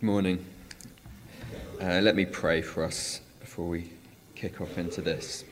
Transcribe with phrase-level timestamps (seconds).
[0.00, 0.46] Good morning.
[1.78, 3.90] Uh, let me pray for us before we
[4.34, 5.44] kick off into this.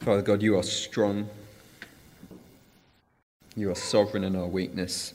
[0.00, 1.30] Father God, you are strong.
[3.54, 5.14] You are sovereign in our weakness.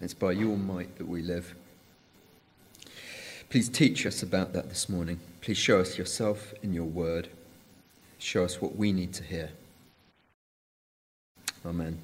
[0.00, 1.56] It's by your might that we live.
[3.50, 5.18] Please teach us about that this morning.
[5.40, 7.30] Please show us yourself in your word.
[8.20, 9.50] Show us what we need to hear.
[11.66, 11.98] Amen.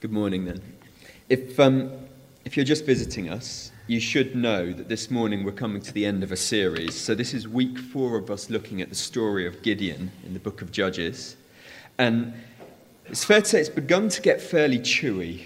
[0.00, 0.60] Good morning, then.
[1.28, 1.90] If, um,
[2.46, 6.06] if you're just visiting us, you should know that this morning we're coming to the
[6.06, 6.94] end of a series.
[6.94, 10.40] So, this is week four of us looking at the story of Gideon in the
[10.40, 11.36] book of Judges.
[11.98, 12.32] And
[13.04, 15.44] it's fair to say it's begun to get fairly chewy.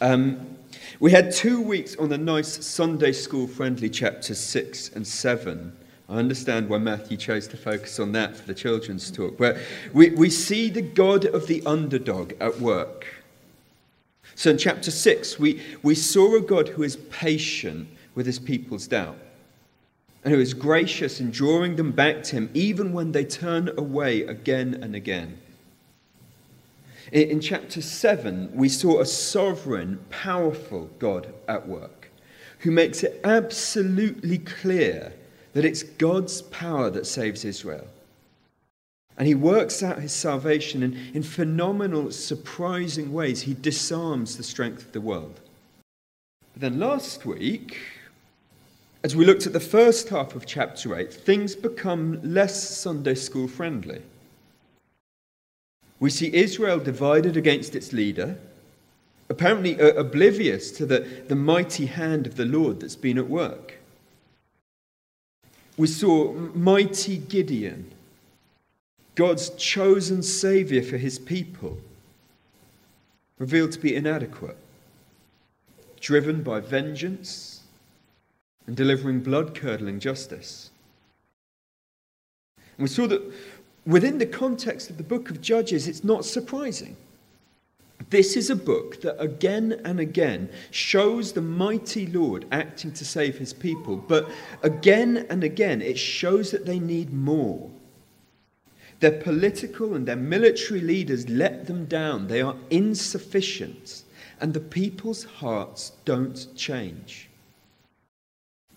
[0.00, 0.56] Um,
[1.00, 5.76] we had two weeks on the nice Sunday school friendly chapters six and seven.
[6.08, 9.36] I understand why Matthew chose to focus on that for the children's talk.
[9.38, 9.56] But
[9.92, 13.06] we, we see the God of the underdog at work.
[14.36, 18.86] So in chapter 6, we, we saw a God who is patient with his people's
[18.86, 19.16] doubt
[20.22, 24.22] and who is gracious in drawing them back to him even when they turn away
[24.22, 25.38] again and again.
[27.12, 32.10] In, in chapter 7, we saw a sovereign, powerful God at work
[32.58, 35.14] who makes it absolutely clear
[35.54, 37.86] that it's God's power that saves Israel.
[39.18, 43.42] And he works out his salvation in, in phenomenal, surprising ways.
[43.42, 45.40] He disarms the strength of the world.
[46.52, 47.78] But then last week,
[49.02, 53.48] as we looked at the first half of chapter 8, things become less Sunday school
[53.48, 54.02] friendly.
[55.98, 58.36] We see Israel divided against its leader,
[59.30, 63.78] apparently uh, oblivious to the, the mighty hand of the Lord that's been at work.
[65.78, 67.92] We saw mighty Gideon
[69.16, 71.78] God's chosen Saviour for his people,
[73.38, 74.58] revealed to be inadequate,
[76.00, 77.62] driven by vengeance
[78.66, 80.70] and delivering blood curdling justice.
[82.56, 83.22] And we saw that
[83.86, 86.94] within the context of the book of Judges, it's not surprising.
[88.10, 93.38] This is a book that again and again shows the mighty Lord acting to save
[93.38, 94.28] his people, but
[94.62, 97.70] again and again it shows that they need more.
[99.00, 102.28] Their political and their military leaders let them down.
[102.28, 104.02] They are insufficient,
[104.40, 107.28] and the people's hearts don't change.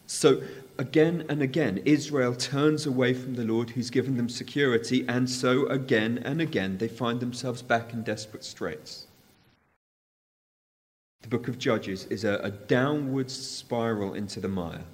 [0.08, 0.42] So,
[0.78, 5.68] again and again, Israel turns away from the Lord who's given them security, and so
[5.68, 9.08] again and again they find themselves back in desperate straits.
[11.22, 14.86] The book of Judges is a, a downward spiral into the mire.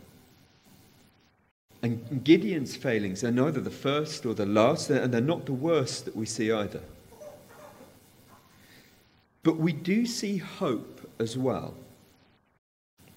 [1.85, 6.05] And Gideon's failings are neither the first or the last, and they're not the worst
[6.05, 6.81] that we see either.
[9.43, 11.75] But we do see hope as well.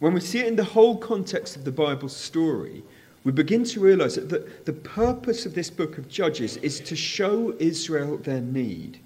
[0.00, 2.82] When we see it in the whole context of the Bible story,
[3.24, 6.94] we begin to realize that the, the purpose of this book of Judges is to
[6.94, 9.00] show Israel their need.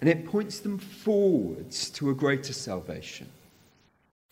[0.00, 3.28] And it points them forwards to a greater salvation,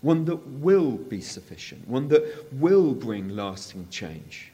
[0.00, 4.52] one that will be sufficient, one that will bring lasting change.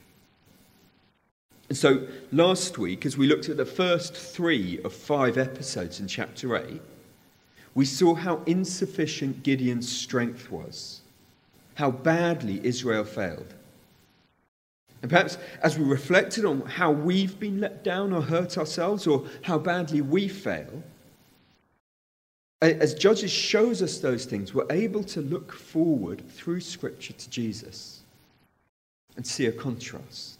[1.71, 6.09] And so last week, as we looked at the first three of five episodes in
[6.09, 6.83] chapter 8,
[7.77, 11.01] we saw how insufficient Gideon's strength was,
[11.77, 13.55] how badly Israel failed.
[15.01, 19.25] And perhaps as we reflected on how we've been let down or hurt ourselves, or
[19.43, 20.83] how badly we fail,
[22.61, 28.01] as Judges shows us those things, we're able to look forward through Scripture to Jesus
[29.17, 30.40] and see a contrast.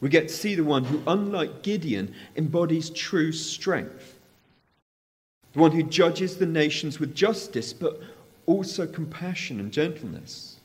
[0.00, 4.18] We get to see the one who, unlike Gideon, embodies true strength.
[5.52, 8.00] The one who judges the nations with justice, but
[8.44, 10.56] also compassion and gentleness.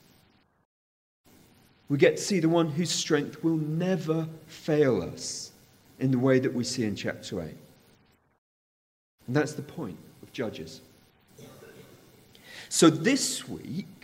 [1.88, 5.52] We get to see the one whose strength will never fail us
[6.00, 7.56] in the way that we see in chapter 8.
[9.28, 10.82] And that's the point of Judges.
[12.70, 14.01] So this week,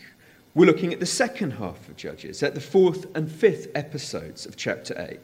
[0.57, 4.57] we're looking at the second half of Judges, at the fourth and fifth episodes of
[4.57, 5.19] chapter 8.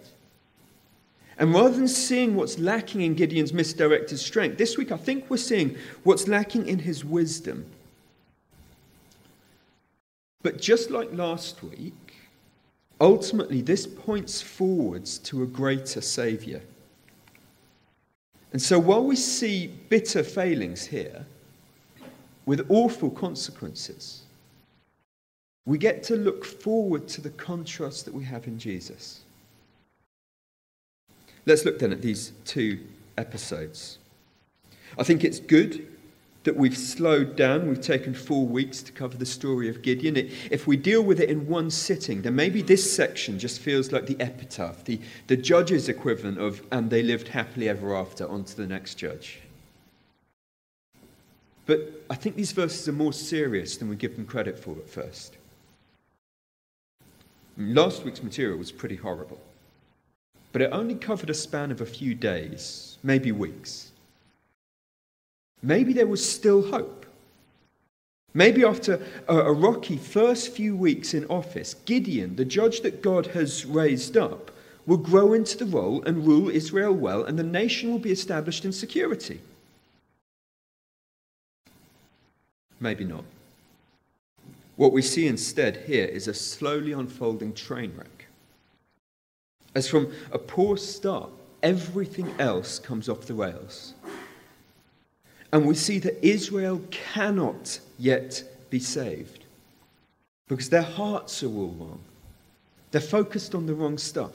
[1.39, 5.37] And rather than seeing what's lacking in Gideon's misdirected strength, this week I think we're
[5.37, 7.65] seeing what's lacking in his wisdom.
[10.43, 12.13] But just like last week,
[13.01, 16.61] ultimately this points forwards to a greater Saviour.
[18.51, 21.25] And so while we see bitter failings here,
[22.45, 24.22] with awful consequences,
[25.65, 29.21] we get to look forward to the contrast that we have in Jesus.
[31.45, 32.79] Let's look then at these two
[33.17, 33.97] episodes.
[34.97, 35.87] I think it's good
[36.43, 37.67] that we've slowed down.
[37.67, 40.17] We've taken four weeks to cover the story of Gideon.
[40.51, 44.05] If we deal with it in one sitting, then maybe this section just feels like
[44.05, 48.57] the epitaph, the, the judge's equivalent of, and they lived happily ever after, on to
[48.57, 49.39] the next judge.
[51.65, 54.89] But I think these verses are more serious than we give them credit for at
[54.89, 55.37] first.
[57.57, 59.39] Last week's material was pretty horrible,
[60.51, 63.91] but it only covered a span of a few days, maybe weeks.
[65.61, 67.05] Maybe there was still hope.
[68.33, 73.27] Maybe after a, a, rocky first few weeks in office, Gideon, the judge that God
[73.27, 74.49] has raised up,
[74.87, 78.65] will grow into the role and rule Israel well, and the nation will be established
[78.65, 79.39] in security.
[82.79, 83.23] Maybe not.
[84.75, 88.25] What we see instead here is a slowly unfolding train wreck.
[89.75, 91.29] As from a poor start,
[91.61, 93.93] everything else comes off the rails.
[95.51, 99.45] And we see that Israel cannot yet be saved
[100.47, 101.99] because their hearts are all wrong.
[102.91, 104.33] They're focused on the wrong stuff.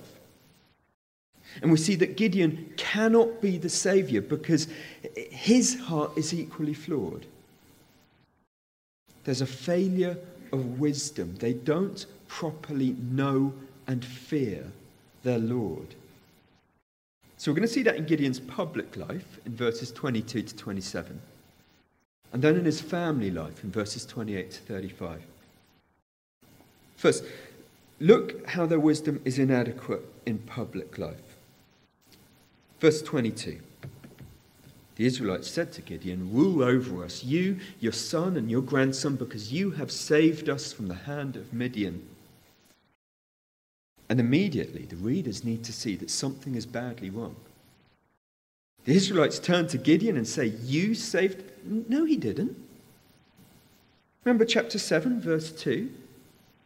[1.62, 4.68] And we see that Gideon cannot be the Saviour because
[5.30, 7.26] his heart is equally flawed.
[9.28, 10.16] There's a failure
[10.52, 11.34] of wisdom.
[11.38, 13.52] They don't properly know
[13.86, 14.64] and fear
[15.22, 15.94] their Lord.
[17.36, 21.20] So we're going to see that in Gideon's public life in verses 22 to 27,
[22.32, 25.20] and then in his family life in verses 28 to 35.
[26.96, 27.22] First,
[28.00, 31.36] look how their wisdom is inadequate in public life.
[32.80, 33.60] Verse 22.
[34.98, 39.52] The Israelites said to Gideon, Rule over us, you, your son, and your grandson, because
[39.52, 42.04] you have saved us from the hand of Midian.
[44.08, 47.36] And immediately the readers need to see that something is badly wrong.
[48.86, 51.44] The Israelites turn to Gideon and say, You saved.
[51.64, 52.56] No, he didn't.
[54.24, 55.92] Remember chapter 7, verse 2?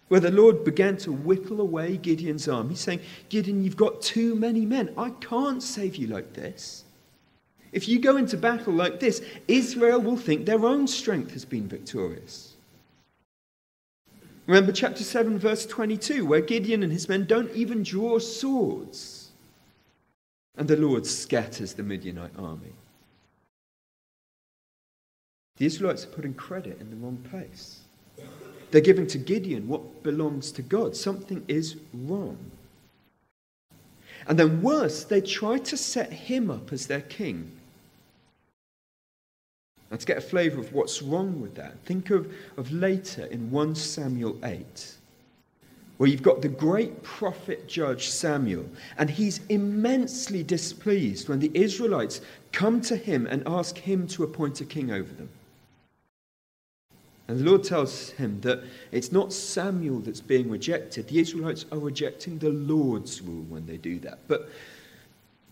[0.08, 2.70] Where the Lord began to whittle away Gideon's arm.
[2.70, 4.94] He's saying, Gideon, you've got too many men.
[4.96, 6.84] I can't save you like this.
[7.72, 11.66] If you go into battle like this, Israel will think their own strength has been
[11.66, 12.52] victorious.
[14.46, 19.30] Remember chapter 7, verse 22, where Gideon and his men don't even draw swords.
[20.58, 22.72] And the Lord scatters the Midianite army.
[25.56, 27.80] The Israelites are putting credit in the wrong place.
[28.70, 30.96] They're giving to Gideon what belongs to God.
[30.96, 32.38] Something is wrong.
[34.26, 37.50] And then, worse, they try to set him up as their king.
[39.92, 43.50] Now, to get a flavour of what's wrong with that, think of, of later in
[43.50, 44.94] 1 Samuel 8,
[45.98, 48.64] where you've got the great prophet judge Samuel,
[48.96, 52.22] and he's immensely displeased when the Israelites
[52.52, 55.28] come to him and ask him to appoint a king over them.
[57.28, 61.08] And the Lord tells him that it's not Samuel that's being rejected.
[61.08, 64.20] The Israelites are rejecting the Lord's rule when they do that.
[64.26, 64.48] But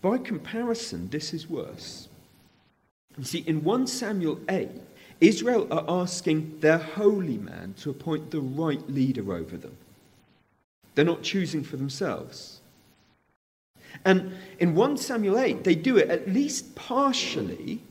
[0.01, 2.07] by comparison, this is worse.
[3.17, 4.69] You see, in 1 Samuel 8,
[5.19, 9.75] Israel are asking their holy man to appoint the right leader over them.
[10.95, 12.59] They're not choosing for themselves.
[14.05, 17.81] And in 1 Samuel 8, they do it at least partially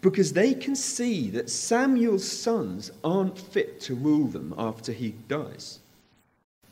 [0.00, 5.80] because they can see that Samuel's sons aren't fit to rule them after he dies.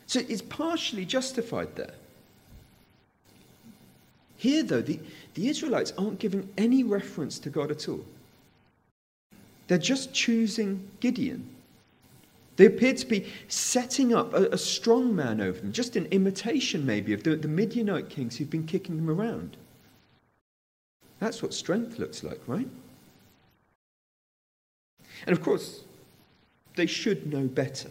[0.06, 1.94] So it's partially justified there.
[4.38, 5.00] Here, though, the,
[5.34, 8.04] the Israelites aren't giving any reference to God at all.
[9.66, 11.46] They're just choosing Gideon.
[12.56, 16.86] They appear to be setting up a, a strong man over them, just an imitation,
[16.86, 19.56] maybe, of the, the Midianite kings who've been kicking them around.
[21.18, 22.68] That's what strength looks like, right?
[25.26, 25.80] And of course,
[26.76, 27.90] they should know better.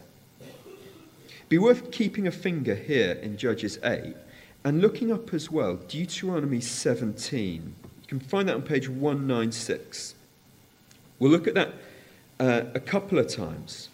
[1.50, 4.16] Be worth keeping a finger here in Judges 8
[4.68, 7.74] and looking up as well Deuteronomy 17.
[8.02, 10.14] You can find that on page 196.
[11.20, 11.74] We'll look at that
[12.38, 13.88] uh, a couple of times.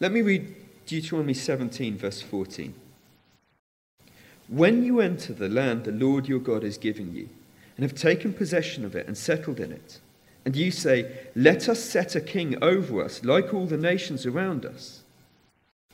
[0.00, 0.54] Let me read
[0.84, 2.74] Deuteronomy 17, verse 14.
[4.48, 7.30] When you enter the land the Lord your God is giving you,
[7.78, 9.98] and have taken possession of it and settled in it,
[10.44, 14.66] and you say, Let us set a king over us, like all the nations around
[14.66, 15.03] us,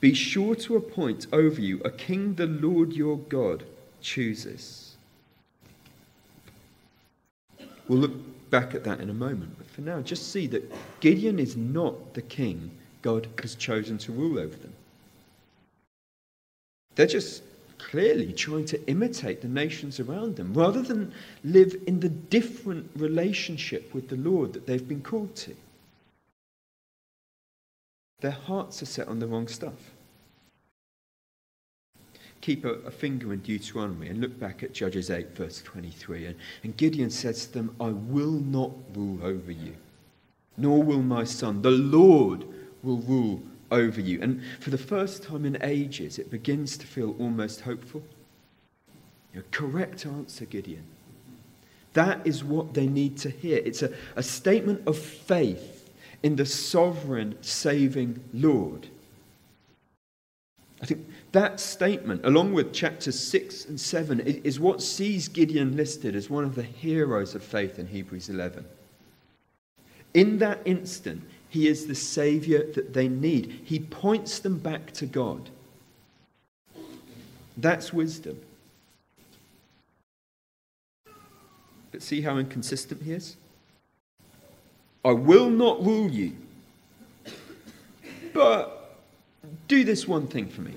[0.01, 3.63] be sure to appoint over you a king the Lord your God
[4.01, 4.95] chooses.
[7.87, 11.39] We'll look back at that in a moment, but for now, just see that Gideon
[11.39, 14.73] is not the king God has chosen to rule over them.
[16.95, 17.43] They're just
[17.77, 23.93] clearly trying to imitate the nations around them rather than live in the different relationship
[23.93, 25.55] with the Lord that they've been called to.
[28.21, 29.90] Their hearts are set on the wrong stuff.
[32.41, 36.25] Keep a, a, finger in Deuteronomy and look back at Judges 8, verse 23.
[36.25, 39.75] And, and Gideon says to them, I will not rule over you,
[40.57, 41.61] nor will my son.
[41.61, 42.45] The Lord
[42.81, 44.21] will rule over you.
[44.21, 48.03] And for the first time in ages, it begins to feel almost hopeful.
[49.33, 50.83] Know, correct answer, Gideon.
[51.93, 53.61] That is what they need to hear.
[53.63, 55.89] It's a, a statement of faith
[56.23, 58.87] in the sovereign, saving Lord.
[60.81, 66.15] I think that statement, along with chapters 6 and 7, is what sees Gideon listed
[66.15, 68.65] as one of the heroes of faith in Hebrews 11.
[70.13, 73.61] In that instant, he is the Savior that they need.
[73.63, 75.49] He points them back to God.
[77.55, 78.39] That's wisdom.
[81.91, 83.35] But see how inconsistent he is?
[85.03, 86.35] I will not rule you,
[88.33, 88.97] but
[89.67, 90.75] do this one thing for me.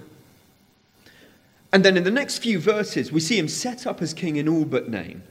[1.75, 4.49] And then in the next few verses, we see him set up as king in
[4.49, 5.23] all but name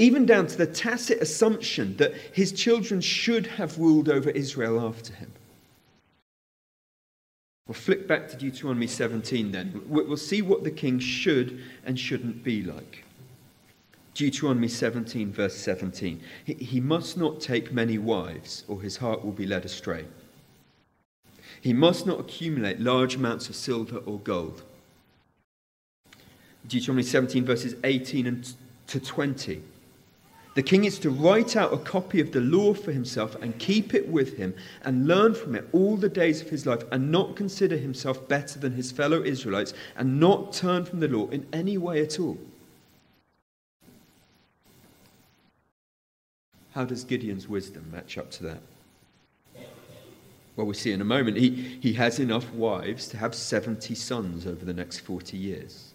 [0.00, 5.12] even down to the tacit assumption that his children should have ruled over Israel after
[5.12, 5.30] him.
[7.66, 9.82] We'll flick back to Deuteronomy 17 then.
[9.86, 13.04] We'll see what the king should and shouldn't be like.
[14.14, 16.20] Deuteronomy 17, verse 17.
[16.46, 20.06] He must not take many wives, or his heart will be led astray.
[21.60, 24.62] He must not accumulate large amounts of silver or gold.
[26.70, 28.54] Deuteronomy 17, verses 18 and
[28.86, 29.60] to 20.
[30.54, 33.92] The king is to write out a copy of the law for himself and keep
[33.92, 37.36] it with him and learn from it all the days of his life and not
[37.36, 41.76] consider himself better than his fellow Israelites and not turn from the law in any
[41.76, 42.38] way at all.
[46.72, 48.60] How does Gideon's wisdom match up to that?
[50.56, 51.36] Well, we see in a moment.
[51.36, 55.89] He, he has enough wives to have 70 sons over the next 40 years,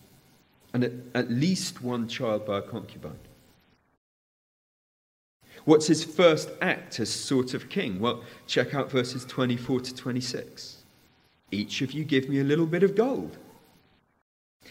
[0.76, 3.18] and at, at least one child by a concubine.
[5.64, 7.98] What's his first act as sort of king?
[7.98, 10.84] Well, check out verses 24 to 26.
[11.50, 13.38] Each of you give me a little bit of gold.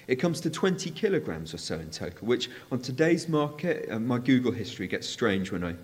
[0.06, 4.18] It comes to 20 kilograms or so in total, which on today's market, uh, my
[4.18, 5.74] Google history gets strange when I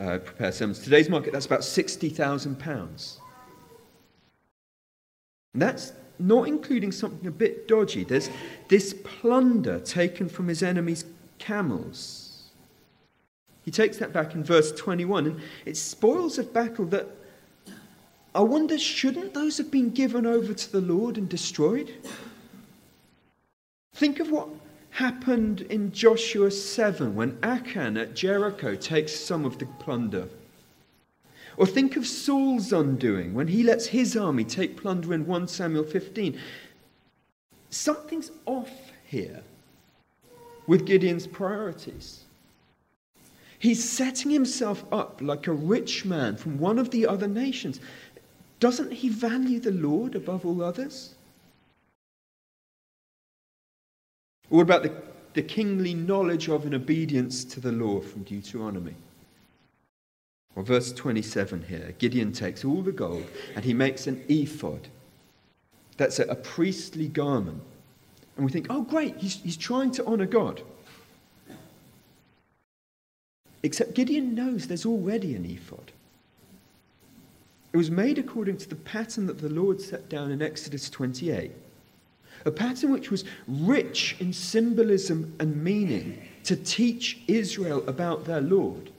[0.00, 0.78] uh, prepare sermons.
[0.78, 3.20] Today's market, that's about 60,000 pounds.
[5.52, 8.04] That's not including something a bit dodgy.
[8.04, 8.30] There's
[8.68, 11.04] this plunder taken from his enemies'
[11.38, 12.26] camels
[13.66, 17.08] he takes that back in verse 21, and it spoils a battle that
[18.32, 21.92] I wonder, shouldn't those have been given over to the Lord and destroyed?
[23.94, 24.48] Think of what
[24.90, 30.28] happened in Joshua 7 when Achan at Jericho takes some of the plunder.
[31.56, 35.84] Or think of Saul's undoing when he lets his army take plunder in 1 Samuel
[35.84, 36.38] 15.
[37.70, 39.42] Something's off here
[40.66, 42.24] with Gideon's priorities.
[43.58, 47.80] He's setting himself up like a rich man from one of the other nations.
[48.60, 51.14] Doesn't he value the Lord above all others?
[54.48, 54.92] What about the,
[55.34, 58.94] the kingly knowledge of and obedience to the law from Deuteronomy?
[60.56, 64.88] Well, verse 27 here Gideon takes all the gold and he makes an ephod.
[65.98, 67.62] That's a, a priestly garment.
[68.36, 70.62] And we think, oh, great, he's, he's trying to honor God.
[73.62, 75.92] Except Gideon knows there's already an ephod.
[77.72, 81.50] It was made according to the pattern that the Lord set down in Exodus 28.
[82.44, 88.90] A pattern which was rich in symbolism and meaning to teach Israel about their Lord.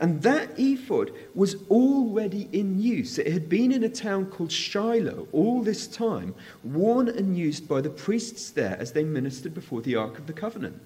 [0.00, 3.18] And that ephod was already in use.
[3.18, 7.80] It had been in a town called Shiloh all this time, worn and used by
[7.80, 10.80] the priests there as they ministered before the Ark of the Covenant.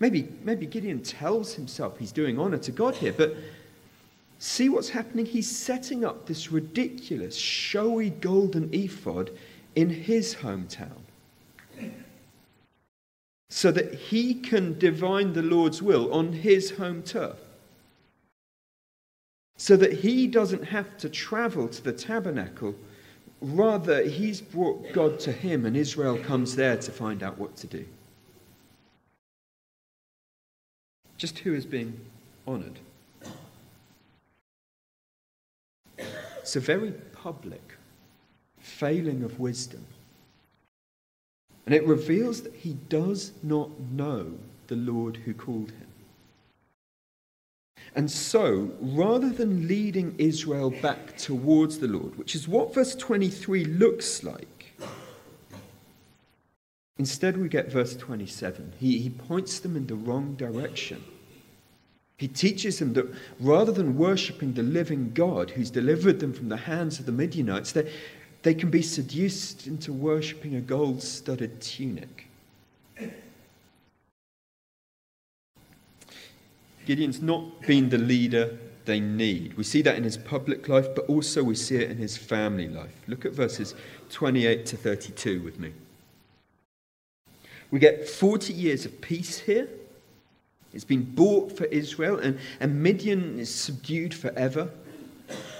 [0.00, 3.36] Maybe, maybe Gideon tells himself he's doing honor to God here, but
[4.38, 5.26] see what's happening?
[5.26, 9.30] He's setting up this ridiculous, showy golden ephod
[9.76, 11.03] in his hometown
[13.50, 17.36] so that he can divine the Lord's will on his home turf.
[19.56, 22.74] So that he doesn't have to travel to the tabernacle.
[23.40, 27.66] Rather, he's brought God to him, and Israel comes there to find out what to
[27.66, 27.84] do.
[31.16, 31.98] Just who is being
[32.48, 32.78] honoured?
[35.96, 37.76] It's a very public
[38.58, 39.86] failing of wisdom.
[41.66, 44.32] And it reveals that he does not know
[44.66, 45.86] the Lord who called him.
[47.96, 53.64] And so, rather than leading Israel back towards the Lord, which is what verse 23
[53.64, 54.72] looks like,
[56.98, 58.72] instead we get verse 27.
[58.78, 61.04] He, he points them in the wrong direction.
[62.16, 66.56] He teaches them that rather than worshipping the living God who's delivered them from the
[66.56, 67.92] hands of the Midianites, they,
[68.44, 72.28] they can be seduced into worshipping a gold studded tunic.
[76.86, 79.56] Gideon's not been the leader they need.
[79.56, 82.68] We see that in his public life, but also we see it in his family
[82.68, 82.94] life.
[83.06, 83.74] Look at verses
[84.10, 85.72] 28 to 32 with me.
[87.70, 89.70] We get 40 years of peace here.
[90.74, 94.68] It's been bought for Israel, and, and Midian is subdued forever.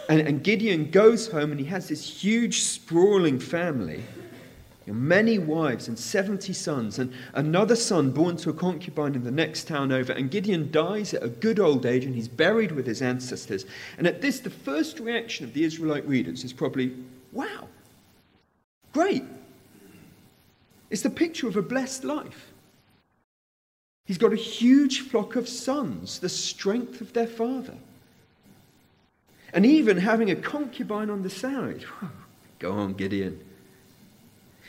[0.08, 4.02] And, and Gideon goes home and he has this huge, sprawling family
[4.92, 9.66] many wives and 70 sons, and another son born to a concubine in the next
[9.66, 10.12] town over.
[10.12, 13.64] And Gideon dies at a good old age and he's buried with his ancestors.
[13.96, 16.94] And at this, the first reaction of the Israelite readers is probably,
[17.32, 17.68] wow,
[18.92, 19.24] great.
[20.90, 22.52] It's the picture of a blessed life.
[24.04, 27.74] He's got a huge flock of sons, the strength of their father.
[29.54, 31.84] And even having a concubine on the side.
[32.58, 33.40] Go on, Gideon.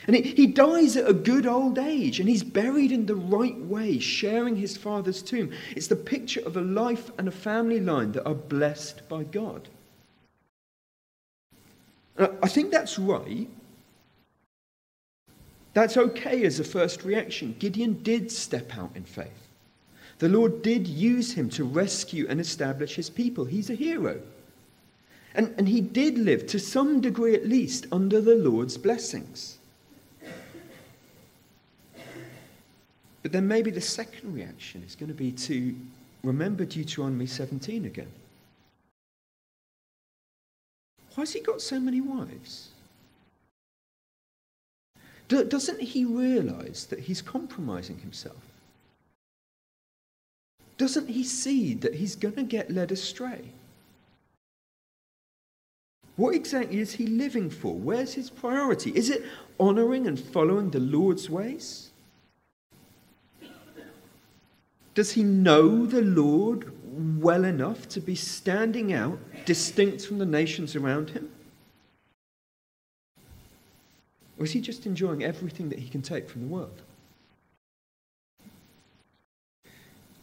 [0.08, 3.98] And he dies at a good old age and he's buried in the right way,
[3.98, 5.52] sharing his father's tomb.
[5.76, 9.68] It's the picture of a life and a family line that are blessed by God.
[12.20, 13.50] I think that's right.
[15.74, 17.56] That's okay as a first reaction.
[17.58, 19.48] Gideon did step out in faith.
[20.20, 23.46] The Lord did use him to rescue and establish his people.
[23.46, 24.22] He's a hero.
[25.36, 29.58] And, and he did live, to some degree at least, under the Lord's blessings.
[33.22, 35.76] But then maybe the second reaction is going to be to
[36.24, 38.12] remember Deuteronomy 17 again.
[41.16, 42.70] Why has he got so many wives?
[45.28, 48.38] Doesn't he realize that he's compromising himself?
[50.78, 53.42] Doesn't he see that he's going to get led astray?
[56.16, 57.74] What exactly is he living for?
[57.74, 58.92] Where's his priority?
[58.92, 59.24] Is it
[59.60, 61.92] honoring and following the Lord's ways?
[64.94, 66.72] Does he know the Lord
[67.22, 71.30] well enough to be standing out, distinct from the nations around him?
[74.38, 76.82] Or is he just enjoying everything that he can take from the world?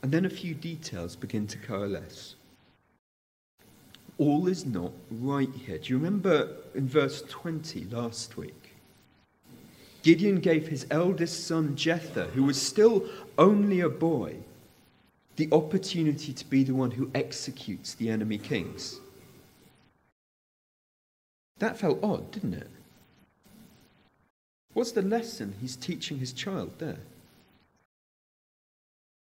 [0.03, 2.35] And then a few details begin to coalesce.
[4.23, 5.79] All is not right here.
[5.79, 8.77] Do you remember in verse 20 last week?
[10.05, 13.05] Gideon gave his eldest son Jether, who was still
[13.37, 14.37] only a boy,
[15.35, 19.01] the opportunity to be the one who executes the enemy kings.
[21.59, 22.71] That felt odd, didn't it?
[24.73, 27.01] What's the lesson he's teaching his child there?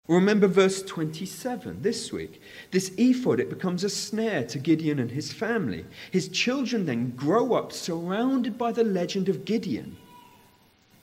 [0.08, 2.42] Remember verse 27 this week.
[2.72, 5.86] This ephod, it becomes a snare to Gideon and his family.
[6.12, 9.98] His children then grow up surrounded by the legend of Gideon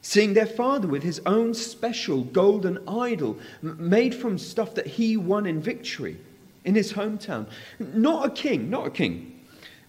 [0.04, 5.46] seeing their father with his own special golden idol made from stuff that he won
[5.46, 6.18] in victory
[6.64, 7.46] in his hometown.
[7.78, 9.40] Not a king, not a king,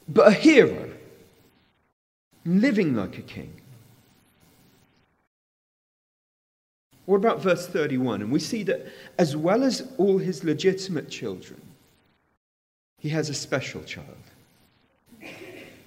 [0.07, 0.89] but a hero,
[2.45, 3.61] living like a king.
[7.05, 8.21] What about verse 31?
[8.21, 8.87] And we see that
[9.17, 11.61] as well as all his legitimate children,
[12.99, 14.17] he has a special child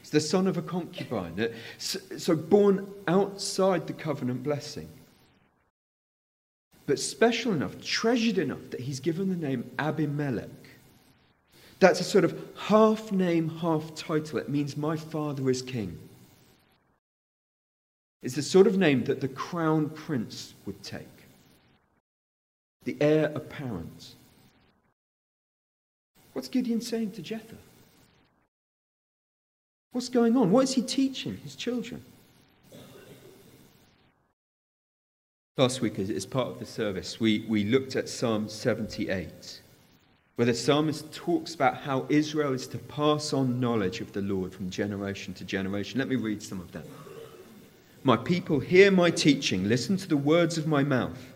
[0.01, 4.89] It's the son of a concubine, so born outside the covenant blessing.
[6.87, 10.49] But special enough, treasured enough, that he's given the name Abimelech.
[11.81, 14.39] That's a sort of half name, half title.
[14.39, 15.99] It means my father is king.
[18.23, 21.07] It's the sort of name that the crown prince would take,
[22.85, 24.15] the heir apparent.
[26.33, 27.57] What's Gideon saying to Jether?
[29.93, 30.51] What's going on?
[30.51, 32.05] What is he teaching his children?
[35.57, 39.61] Last week, as part of the service, we, we looked at Psalm 78,
[40.37, 44.53] where the psalmist talks about how Israel is to pass on knowledge of the Lord
[44.53, 45.99] from generation to generation.
[45.99, 46.85] Let me read some of them.
[48.03, 51.33] My people, hear my teaching, listen to the words of my mouth.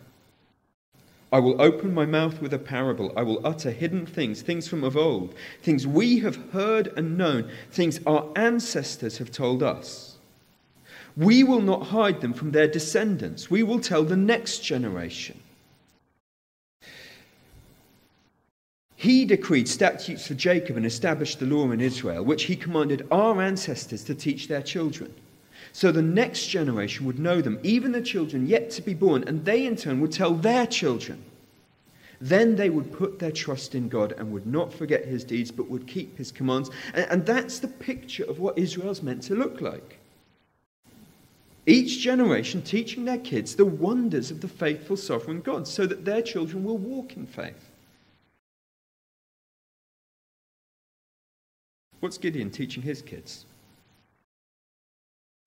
[1.31, 3.11] I will open my mouth with a parable.
[3.17, 7.49] I will utter hidden things, things from of old, things we have heard and known,
[7.71, 10.17] things our ancestors have told us.
[11.17, 13.49] We will not hide them from their descendants.
[13.49, 15.39] We will tell the next generation.
[18.95, 23.41] He decreed statutes for Jacob and established the law in Israel, which he commanded our
[23.41, 25.13] ancestors to teach their children.
[25.73, 29.43] So the next generation would know them, even the children yet to be born, and
[29.43, 31.23] they in turn would tell their children.
[32.21, 35.69] Then they would put their trust in God and would not forget his deeds, but
[35.69, 36.69] would keep his commands.
[36.93, 39.97] And, and that's the picture of what Israel's meant to look like.
[41.65, 46.21] Each generation teaching their kids the wonders of the faithful sovereign God so that their
[46.21, 47.69] children will walk in faith.
[51.99, 53.45] What's Gideon teaching his kids?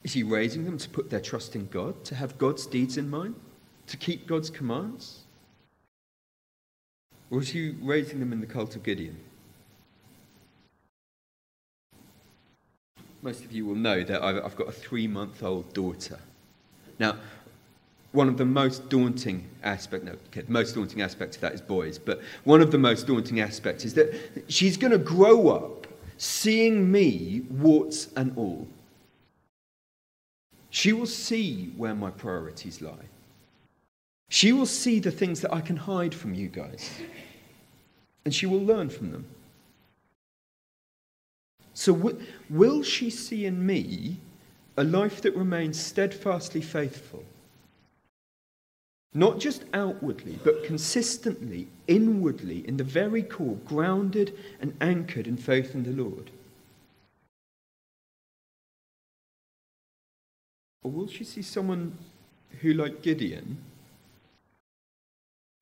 [0.07, 3.11] Is he raising them to put their trust in God, to have God's deeds in
[3.11, 3.35] mind,
[3.89, 5.25] to keep God's commands?
[7.29, 9.19] Or is he raising them in the cult of Gideon?
[13.21, 16.21] Most of you will know that I've got a three month old daughter.
[17.01, 17.17] Now,
[18.13, 21.61] one of the most daunting aspects, no, okay, the most daunting aspect of that is
[21.61, 24.15] boys, but one of the most daunting aspects is that
[24.47, 28.69] she's going to grow up seeing me, warts and all.
[30.77, 33.09] She will see where my priorities lie.
[34.29, 36.91] She will see the things that I can hide from you guys.
[38.27, 39.25] And she will learn from them.
[41.73, 44.19] So, w- will she see in me
[44.77, 47.25] a life that remains steadfastly faithful?
[49.15, 55.75] Not just outwardly, but consistently, inwardly, in the very core, grounded and anchored in faith
[55.75, 56.31] in the Lord?
[60.87, 61.99] Or will she see someone
[62.61, 63.59] who, like Gideon,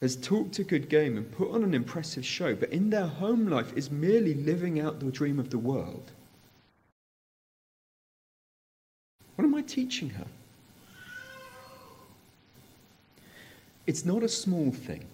[0.02, 3.48] has talked a good game and put on an impressive show, but in their home
[3.48, 6.12] life is merely living out the dream of the world?
[9.36, 10.26] What am I teaching her?
[13.86, 15.06] It's not a small thing.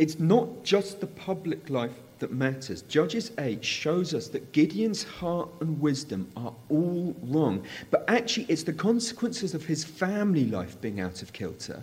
[0.00, 2.82] It's not just the public life that matters.
[2.82, 7.64] Judges 8 shows us that Gideon's heart and wisdom are all wrong.
[7.90, 11.82] But actually, it's the consequences of his family life being out of kilter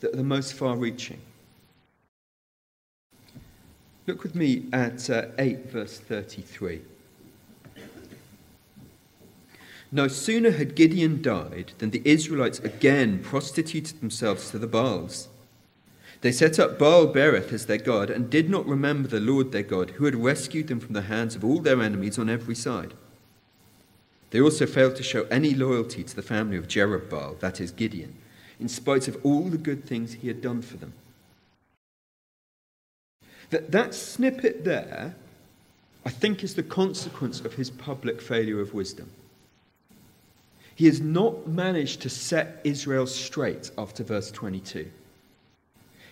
[0.00, 1.20] that are the most far reaching.
[4.06, 6.80] Look with me at uh, 8, verse 33.
[9.92, 15.28] No sooner had Gideon died than the Israelites again prostituted themselves to the Baals.
[16.20, 19.62] They set up Baal Berith as their god and did not remember the Lord their
[19.62, 22.94] God, who had rescued them from the hands of all their enemies on every side.
[24.30, 28.14] They also failed to show any loyalty to the family of Jerubbaal, that is Gideon,
[28.58, 30.94] in spite of all the good things he had done for them.
[33.50, 35.14] That, that snippet there,
[36.04, 39.10] I think, is the consequence of his public failure of wisdom.
[40.74, 44.90] He has not managed to set Israel straight after verse 22.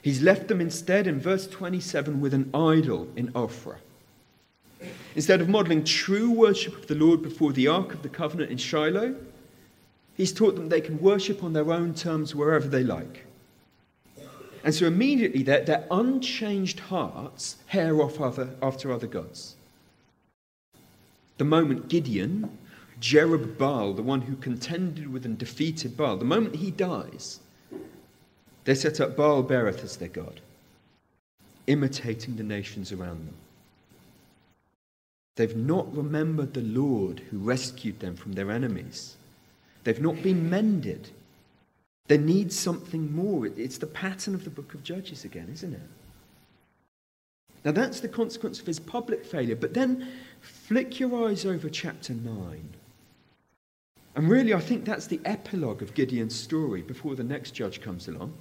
[0.04, 3.78] He's left them instead in verse 27 with an idol in Ophrah.
[5.14, 8.58] Instead of modeling true worship of the Lord before the Ark of the Covenant in
[8.58, 9.14] Shiloh,
[10.14, 13.24] he's taught them they can worship on their own terms wherever they like.
[14.62, 19.56] And so immediately their, their unchanged hearts hare off other, after other gods.
[21.38, 22.58] The moment Gideon,
[23.00, 27.40] Jerubbaal, the one who contended with and defeated Baal, the moment he dies,
[28.64, 30.40] they set up Baal Berith as their god,
[31.66, 33.34] imitating the nations around them.
[35.36, 39.16] They've not remembered the Lord who rescued them from their enemies.
[39.82, 41.10] They've not been mended.
[42.06, 43.46] They need something more.
[43.46, 45.80] It's the pattern of the book of Judges again, isn't it?
[47.64, 49.56] Now, that's the consequence of his public failure.
[49.56, 50.06] But then
[50.40, 52.68] flick your eyes over chapter 9.
[54.16, 58.06] And really, I think that's the epilogue of Gideon's story before the next judge comes
[58.06, 58.34] along.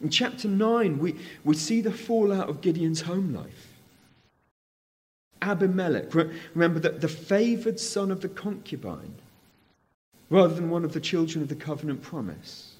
[0.00, 3.68] In chapter 9, we, we see the fallout of Gideon's home life.
[5.42, 6.14] Abimelech,
[6.54, 9.14] remember that the favored son of the concubine,
[10.28, 12.74] rather than one of the children of the covenant promise.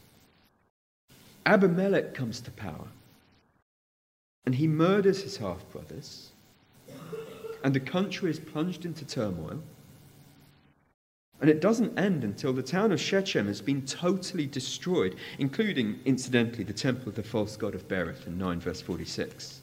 [1.47, 2.89] Abimelech comes to power,
[4.45, 6.31] and he murders his half brothers,
[7.65, 9.63] and the country is plunged into turmoil.
[11.41, 16.65] And it doesn't end until the town of Shechem has been totally destroyed, including, incidentally,
[16.65, 19.63] the temple of the false god of Berith in 9 verse 46.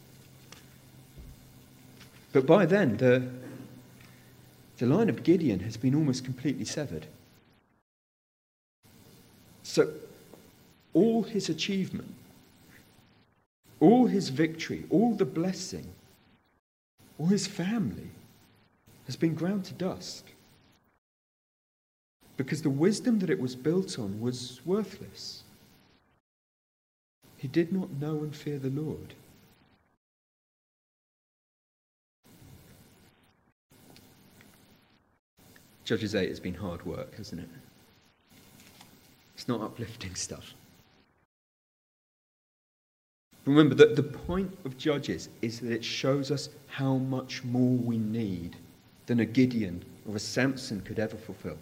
[2.33, 3.27] But by then, the,
[4.79, 7.05] the line of Gideon has been almost completely severed.
[9.61, 9.91] So,
[10.93, 12.13] all his achievement,
[13.79, 15.87] all his victory, all the blessing,
[17.19, 18.09] all his family
[19.05, 20.23] has been ground to dust
[22.37, 25.43] because the wisdom that it was built on was worthless.
[27.37, 29.13] He did not know and fear the Lord.
[35.83, 37.49] Judges 8 has been hard work, hasn't it?
[39.35, 40.53] It's not uplifting stuff.
[43.45, 47.97] Remember that the point of Judges is that it shows us how much more we
[47.97, 48.57] need
[49.05, 51.57] than a Gideon or a Samson could ever fulfill.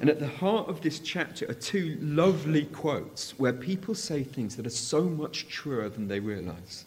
[0.00, 4.56] And at the heart of this chapter are two lovely quotes where people say things
[4.56, 6.84] that are so much truer than they realize.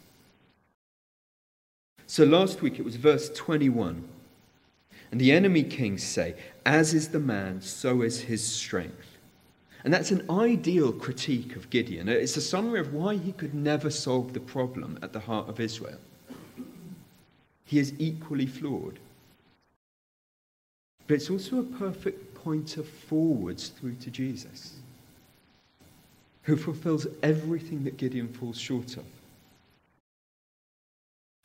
[2.06, 4.04] So last week it was verse 21.
[5.10, 9.16] And the enemy kings say, As is the man, so is his strength.
[9.82, 12.08] And that's an ideal critique of Gideon.
[12.08, 15.58] It's a summary of why he could never solve the problem at the heart of
[15.58, 15.98] Israel.
[17.64, 18.98] He is equally flawed.
[21.06, 24.74] But it's also a perfect pointer forwards through to Jesus,
[26.42, 29.04] who fulfills everything that Gideon falls short of.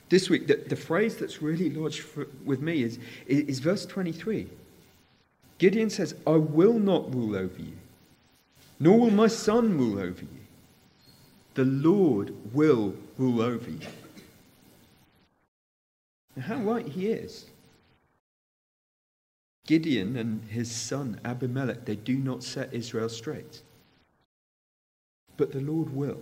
[0.10, 3.86] This week, the, the phrase that's really lodged for, with me is, is, is verse
[3.86, 4.48] 23.
[5.58, 7.74] Gideon says, I will not rule over you,
[8.80, 10.46] nor will my son rule over you.
[11.56, 13.80] The Lord will rule over you.
[16.36, 17.46] Now, how right he is.
[19.66, 23.62] Gideon and his son Abimelech, they do not set Israel straight.
[25.38, 26.20] But the Lord will.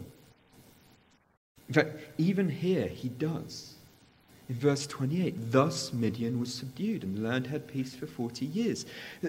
[1.68, 3.76] In fact, even here he does.
[4.50, 8.86] In verse 28, thus Midian was subdued and the land had peace for 40 years.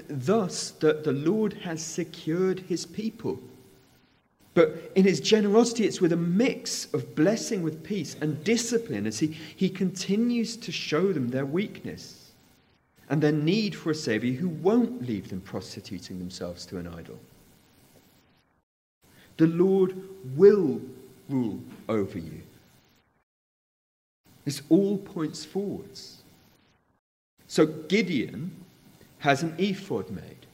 [0.08, 3.40] Thus, the, the Lord has secured his people.
[4.54, 9.18] But in his generosity, it's with a mix of blessing with peace and discipline as
[9.18, 12.23] he, he continues to show them their weakness
[13.10, 17.18] and their need for a Saviour who won't leave them prostituting themselves to an idol.
[19.36, 19.94] The Lord
[20.36, 20.80] will
[21.28, 22.42] rule over you.
[24.44, 26.22] This all points forwards.
[27.46, 28.54] So Gideon
[29.18, 30.46] has an ephod made,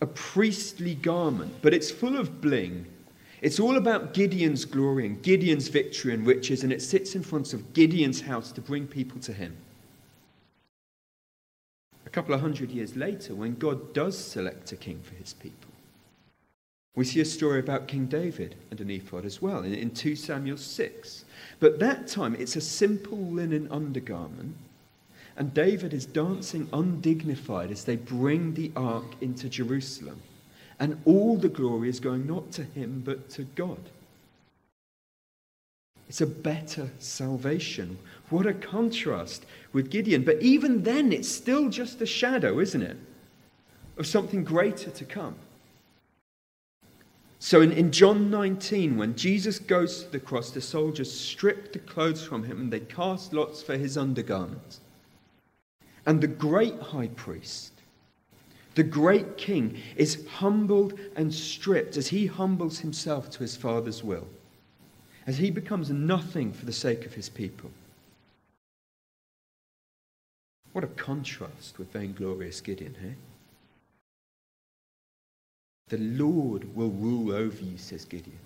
[0.00, 2.86] a priestly garment, but it's full of bling.
[3.40, 7.54] It's all about Gideon's glory and Gideon's victory and riches, and it sits in front
[7.54, 9.56] of Gideon's house to bring people to him
[12.10, 15.70] a couple of hundred years later, when God does select a king for his people.
[16.96, 20.16] We see a story about King David and an ephod as well in, in 2
[20.16, 21.24] Samuel 6.
[21.60, 24.56] But that time it's a simple linen undergarment,
[25.36, 30.20] and David is dancing undignified as they bring the ark into Jerusalem.
[30.80, 33.78] And all the glory is going not to him, but to God.
[36.10, 37.96] It's a better salvation.
[38.30, 40.24] What a contrast with Gideon.
[40.24, 42.96] But even then, it's still just a shadow, isn't it?
[43.96, 45.36] Of something greater to come.
[47.38, 51.78] So in, in John 19, when Jesus goes to the cross, the soldiers strip the
[51.78, 54.80] clothes from him and they cast lots for his undergarments.
[56.06, 57.70] And the great high priest,
[58.74, 64.26] the great king, is humbled and stripped as he humbles himself to his Father's will
[65.30, 67.70] as he becomes nothing for the sake of his people.
[70.72, 73.14] What a contrast with vainglorious Gideon, eh?
[75.86, 78.40] The Lord will rule over you, says Gideon.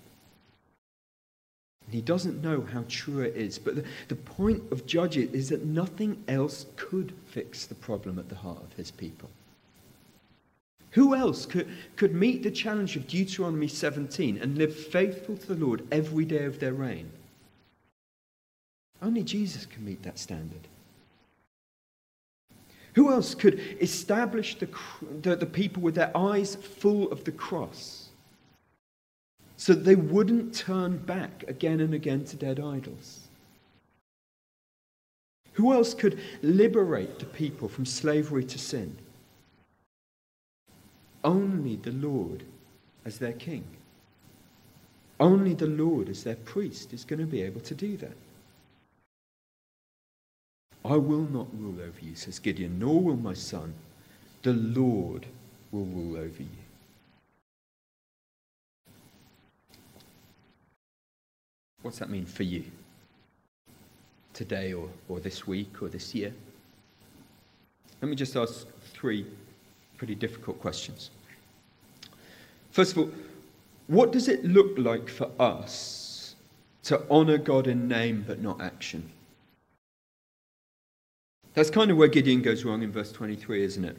[1.85, 5.49] And he doesn't know how true it is, but the, the point of Judges is
[5.49, 9.31] that nothing else could fix the problem at the heart of his people.
[10.95, 15.65] Who else could, could meet the challenge of Deuteronomy 17 and live faithful to the
[15.65, 17.11] Lord every day of their reign?
[19.01, 20.69] Only Jesus can meet that standard.
[22.93, 24.69] Who else could establish the,
[25.21, 28.07] the, the, people with their eyes full of the cross
[29.57, 33.27] so that they wouldn't turn back again and again to dead idols?
[35.55, 38.95] Who else could liberate the people from slavery to sin?
[41.25, 42.43] Only the Lord
[43.03, 43.65] as their king.
[45.19, 48.15] Only the Lord as their priest is going to be able to do that.
[50.85, 53.73] I will not rule over you, says Gideon, nor will my son.
[54.43, 55.25] The Lord
[55.71, 56.49] will rule over you.
[61.81, 62.65] What's that mean for you?
[64.33, 66.33] Today or, or this week or this year?
[68.01, 69.25] Let me just ask three
[69.97, 71.09] pretty difficult questions.
[72.75, 73.09] First of all,
[73.87, 76.35] what does it look like for us
[76.83, 79.09] to honour God in name but not action?
[81.53, 83.95] That's kind of where Gideon goes wrong in verse 23, isn't it?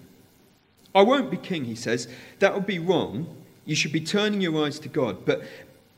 [0.94, 2.06] I won't be king, he says.
[2.40, 3.26] That would be wrong.
[3.64, 5.24] You should be turning your eyes to God.
[5.24, 5.44] But,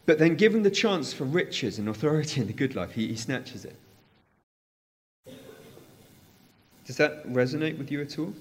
[0.07, 3.17] but then, given the chance for riches and authority and the good life, he, he
[3.17, 3.75] snatches it.
[6.87, 8.33] Does that resonate with you at all?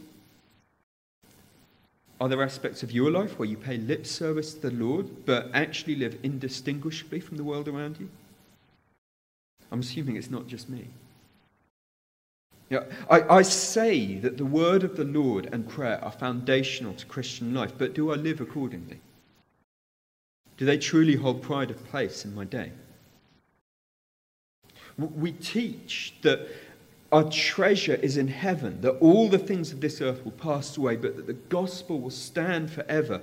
[2.20, 5.50] Are there aspects of your life where you pay lip service to the Lord, but
[5.54, 8.10] actually live indistinguishably from the world around you?
[9.72, 10.88] I'm assuming it's not just me.
[12.70, 17.06] Yeah, I, I say that the word of the Lord and prayer are foundational to
[17.06, 19.00] Christian life, but do I live accordingly?
[20.58, 22.72] Do they truly hold pride of place in my day?
[24.98, 26.50] We teach that
[27.12, 30.98] our treasure is in heaven, that all the things of this earth will pass away,
[30.98, 33.22] but that the gospel will stand forever.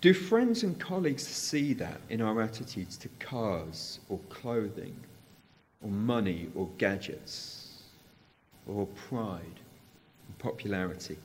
[0.00, 4.94] Do friends and colleagues see that in our attitudes to cars or clothing
[5.82, 7.84] or money or gadgets
[8.66, 11.16] or pride and popularity?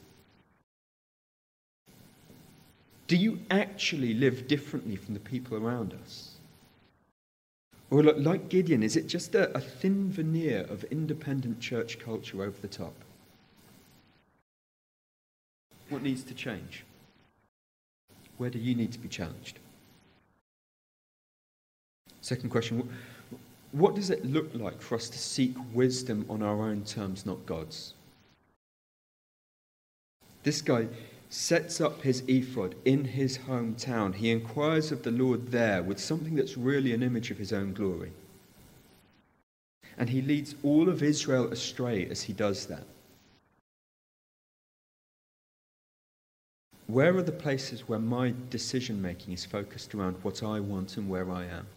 [3.07, 6.38] Do you actually live differently from the people around us?
[7.91, 12.59] Or, like Gideon, is it just a, a thin veneer of independent church culture over
[12.61, 12.93] the top?
[15.89, 16.85] What needs to change?
[18.37, 19.57] Where do you need to be challenged?
[22.21, 22.87] Second question
[23.71, 27.43] What does it look like for us to seek wisdom on our own terms, not
[27.47, 27.93] God's?
[30.43, 30.87] This guy
[31.29, 34.15] sets up his ephod in his hometown.
[34.15, 37.73] He inquires of the Lord there with something that's really an image of his own
[37.73, 38.11] glory.
[39.97, 42.83] And he leads all of Israel astray as he does that.
[46.87, 51.07] Where are the places where my decision making is focused around what I want and
[51.07, 51.67] where I am?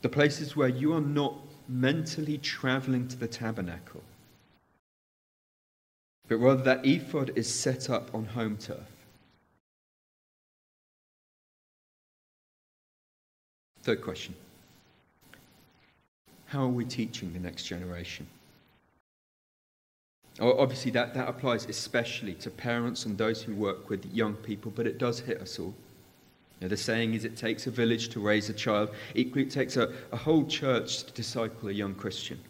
[0.00, 1.36] The places where you are not
[1.68, 4.02] mentally traveling to the tabernacle
[6.32, 8.78] but rather that ephod is set up on home turf.
[13.82, 14.34] Third question
[16.46, 18.26] How are we teaching the next generation?
[20.40, 24.86] Obviously, that, that applies especially to parents and those who work with young people, but
[24.86, 25.74] it does hit us all.
[26.60, 29.50] You know, the saying is it takes a village to raise a child, equally, it
[29.50, 32.40] takes a, a whole church to disciple a young Christian.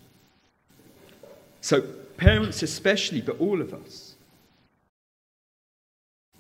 [1.63, 1.81] So,
[2.17, 4.15] parents especially, but all of us.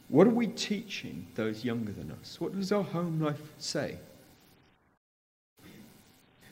[0.09, 2.41] What are we teaching those younger than us?
[2.41, 3.99] What does our home life say?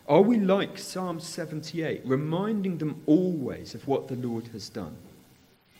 [0.08, 4.96] Are we like Psalm 78, reminding them always of what the Lord has done,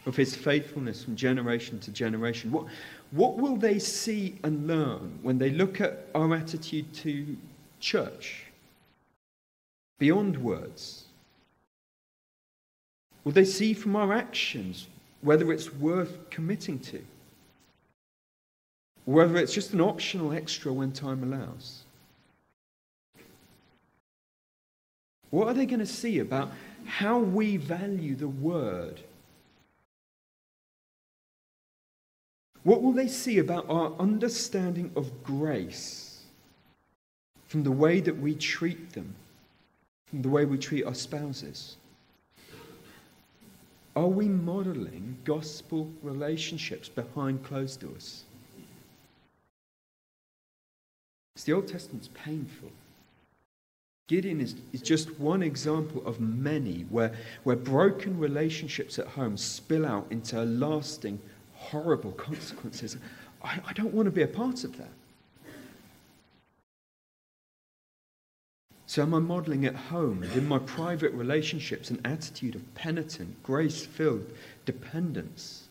[0.05, 2.51] of his faithfulness from generation to generation?
[2.51, 2.67] What,
[3.13, 7.37] what will they see and learn when they look at our attitude to
[7.79, 8.47] church?
[9.99, 11.05] Beyond words,
[13.25, 14.87] Will they see from our actions
[15.21, 17.03] whether it's worth committing to?
[19.05, 21.83] Whether it's just an optional extra when time allows?
[25.31, 26.51] What are they going to see about
[26.87, 29.01] how we value the Word?
[32.63, 36.23] What will they see about our understanding of grace
[37.47, 39.15] from the way that we treat them,
[40.07, 41.77] from the way we treat our spouses?
[43.97, 48.25] Are we modeling gospel relationships behind closed doors?
[51.35, 52.71] It's the Old Testament's painful.
[54.09, 59.87] Gideon is, is just one example of many where, where broken relationships at home spill
[59.87, 61.21] out into lasting,
[61.55, 62.97] horrible consequences.
[63.43, 64.91] I, I don't want to be a part of that.
[68.91, 73.41] So, am I modeling at home and in my private relationships an attitude of penitent,
[73.45, 74.29] grace filled
[74.65, 75.69] dependence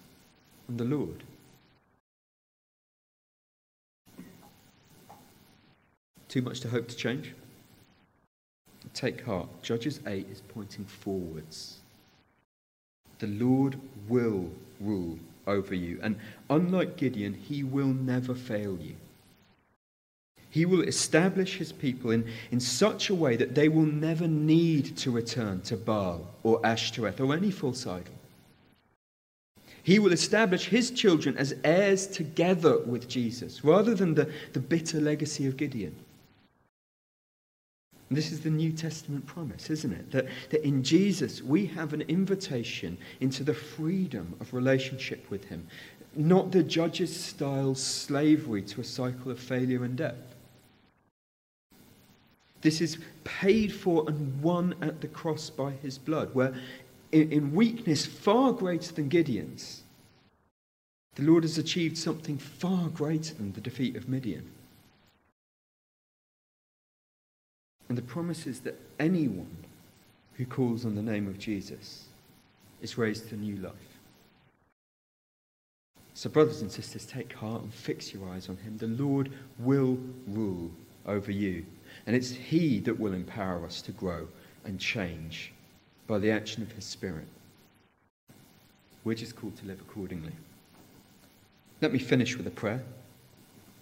[0.69, 1.23] on the Lord?
[6.29, 7.33] Too much to hope to change?
[8.93, 9.49] Take heart.
[9.63, 11.79] Judges 8 is pointing forwards.
[13.17, 14.49] The Lord will
[14.79, 15.99] rule over you.
[16.01, 16.15] And
[16.49, 18.95] unlike Gideon, he will never fail you.
[20.49, 24.97] He will establish his people in, in such a way that they will never need
[24.97, 28.13] to return to Baal or Ashtoreth or any false idol.
[29.83, 34.99] He will establish his children as heirs together with Jesus, rather than the, the bitter
[34.99, 35.95] legacy of Gideon.
[38.11, 40.11] This is the New Testament promise, isn't it?
[40.11, 45.67] That, that in Jesus we have an invitation into the freedom of relationship with him,
[46.15, 50.28] not the judge's style slavery to a cycle of failure and death.
[52.61, 56.53] This is paid for and won at the cross by his blood, where
[57.11, 59.83] in weakness far greater than Gideon's,
[61.15, 64.49] the Lord has achieved something far greater than the defeat of Midian.
[67.89, 69.57] And the promise is that anyone
[70.35, 72.05] who calls on the name of Jesus
[72.81, 73.73] is raised to new life.
[76.13, 78.77] So, brothers and sisters, take heart and fix your eyes on him.
[78.77, 79.97] The Lord will
[80.27, 80.69] rule
[81.05, 81.65] over you,
[82.09, 84.27] and it's he that will empower us to grow
[84.65, 85.51] and change
[86.07, 87.27] by the action of his Spirit.
[89.03, 90.31] We're just called to live accordingly.
[91.81, 92.81] Let me finish with a prayer.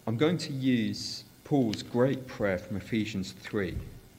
[0.05, 3.77] I'm going to use Paul's great prayer from Ephesians 3,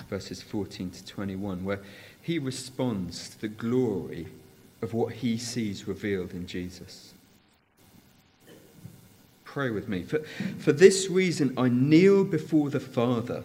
[0.08, 1.80] verses 14 to 21, where
[2.22, 4.28] he responds to the glory
[4.80, 7.12] of what he sees revealed in Jesus.
[9.44, 10.02] Pray with me.
[10.02, 10.20] For,
[10.58, 13.44] for this reason, I kneel before the Father,